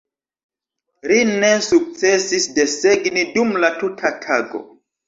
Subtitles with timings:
[1.11, 4.69] Ri ne sukcesis desegni dum la tuta tago.